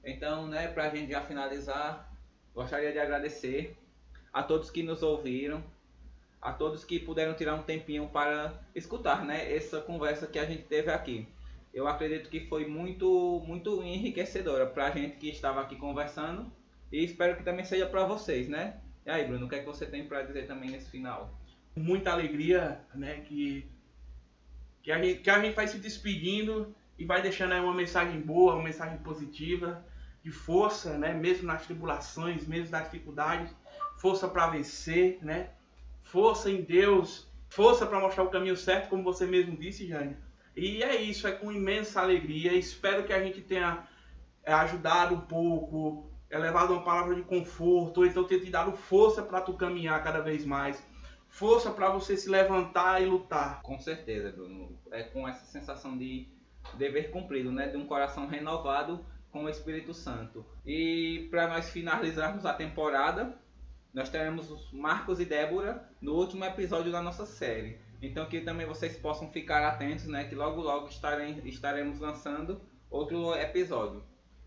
Então, 0.04 0.48
né, 0.48 0.68
para 0.68 0.86
a 0.86 0.96
gente 0.96 1.12
já 1.12 1.22
finalizar, 1.22 2.10
gostaria 2.54 2.92
de 2.92 3.00
agradecer 3.00 3.78
a 4.32 4.44
todos 4.44 4.70
que 4.70 4.84
nos 4.84 5.02
ouviram, 5.04 5.64
a 6.42 6.54
todos 6.54 6.84
que 6.84 7.00
puderam 7.00 7.34
tirar 7.34 7.56
um 7.56 7.64
tempinho 7.64 8.08
para 8.08 8.54
escutar, 8.74 9.26
né, 9.26 9.54
essa 9.54 9.82
conversa 9.82 10.28
que 10.28 10.40
a 10.40 10.46
gente 10.46 10.64
teve 10.64 10.92
aqui. 10.92 11.28
Eu 11.74 11.88
acredito 11.88 12.30
que 12.30 12.48
foi 12.48 12.66
muito, 12.66 13.44
muito 13.46 13.84
enriquecedora 13.84 14.66
para 14.66 14.88
a 14.88 14.92
gente 14.92 15.18
que 15.18 15.30
estava 15.30 15.62
aqui 15.62 15.76
conversando 15.76 16.52
e 16.92 17.04
espero 17.04 17.38
que 17.38 17.44
também 17.44 17.64
seja 17.64 17.86
para 17.86 18.06
vocês, 18.06 18.48
né? 18.48 18.80
E 19.06 19.10
aí, 19.10 19.26
Bruno, 19.26 19.46
o 19.46 19.50
que 19.50 19.56
é 19.56 19.60
que 19.60 19.66
você 19.66 19.86
tem 19.86 20.08
para 20.08 20.24
dizer 20.24 20.48
também 20.48 20.72
nesse 20.72 20.90
final? 20.90 21.40
muita 21.76 22.12
alegria, 22.12 22.82
né? 22.94 23.22
Que, 23.22 23.66
que, 24.84 24.92
a 24.92 25.02
gente, 25.02 25.22
que 25.22 25.30
a 25.30 25.40
gente 25.42 25.56
vai 25.56 25.68
se 25.68 25.78
despedindo 25.78 26.76
e 26.98 27.06
vai 27.06 27.22
deixando 27.22 27.54
aí 27.54 27.62
uma 27.62 27.74
mensagem 27.74 28.20
boa, 28.20 28.56
uma 28.56 28.64
mensagem 28.64 28.98
positiva, 29.00 29.84
de 30.30 30.36
força, 30.36 30.96
né? 30.96 31.12
Mesmo 31.14 31.48
nas 31.48 31.66
tribulações, 31.66 32.46
mesmo 32.46 32.70
nas 32.70 32.84
dificuldades, 32.84 33.54
força 33.98 34.28
para 34.28 34.48
vencer, 34.48 35.18
né? 35.24 35.50
Força 36.04 36.52
em 36.52 36.62
Deus, 36.62 37.28
força 37.50 37.86
para 37.86 38.00
mostrar 38.00 38.24
o 38.24 38.30
caminho 38.30 38.56
certo, 38.56 38.90
como 38.90 39.04
você 39.04 39.26
mesmo 39.26 39.58
disse, 39.58 39.88
Jane. 39.88 40.16
E 40.56 40.84
é 40.84 41.02
isso, 41.02 41.28
é 41.28 41.32
com 41.32 41.52
imensa 41.52 42.00
alegria. 42.00 42.54
Espero 42.54 43.04
que 43.04 43.14
a 43.14 43.24
gente 43.24 43.42
tenha 43.42 43.88
é, 44.44 44.54
ajudado 44.54 45.16
um 45.16 45.22
pouco, 45.22 46.12
é 46.30 46.38
levado 46.38 46.74
uma 46.74 46.84
palavra 46.84 47.16
de 47.16 47.24
conforto, 47.24 48.02
ou 48.02 48.06
então 48.06 48.24
ter 48.24 48.40
te 48.40 48.52
dado 48.52 48.72
força 48.74 49.24
para 49.24 49.42
tu 49.42 49.54
caminhar 49.54 50.04
cada 50.04 50.22
vez 50.22 50.46
mais 50.46 50.88
força 51.28 51.70
para 51.70 51.92
você 51.92 52.18
se 52.18 52.28
levantar 52.28 53.02
e 53.02 53.06
lutar. 53.06 53.62
Com 53.62 53.80
certeza, 53.80 54.32
Bruno. 54.32 54.78
É 54.92 55.04
com 55.04 55.28
essa 55.28 55.46
sensação 55.46 55.96
de 55.96 56.28
dever 56.74 57.12
cumprido, 57.12 57.52
né? 57.52 57.68
De 57.68 57.78
um 57.78 57.86
coração 57.86 58.28
renovado 58.28 59.06
com 59.32 59.44
o 59.44 59.50
Espírito 59.50 59.94
Santo. 59.94 60.46
E 60.66 61.28
para 61.30 61.48
nós 61.48 61.70
finalizarmos 61.70 62.46
a 62.46 62.54
temporada, 62.54 63.38
nós 63.94 64.10
teremos 64.10 64.50
os 64.52 64.72
Marcos 64.72 65.20
e 65.20 65.26
Débora 65.26 65.88
no 66.02 66.14
último 66.14 66.46
episódio 66.46 66.92
da 66.92 67.02
nossa 67.02 67.26
série. 67.26 67.80
Então 68.02 68.26
que 68.26 68.42
também 68.42 68.66
vocês 68.66 68.98
possam 68.98 69.32
ficar 69.32 69.66
atentos, 69.68 70.06
né? 70.08 70.24
Que 70.26 70.36
logo 70.36 70.62
logo 70.62 70.88
estarem, 70.88 71.42
estaremos 71.48 72.00
lançando 72.00 72.62
outro 72.90 73.36
episódio. 73.36 74.04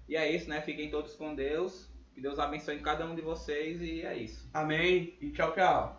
E 0.09 0.17
é 0.17 0.31
isso, 0.31 0.49
né? 0.49 0.61
Fiquem 0.61 0.91
todos 0.91 1.15
com 1.15 1.35
Deus. 1.35 1.91
Que 2.15 2.21
Deus 2.21 2.39
abençoe 2.39 2.79
cada 2.81 3.07
um 3.07 3.15
de 3.15 3.23
vocês 3.23 3.81
e 3.81 4.03
é 4.03 4.17
isso. 4.17 4.49
Amém 4.53 5.17
e 5.21 5.31
tchau, 5.31 5.53
tchau. 5.55 5.99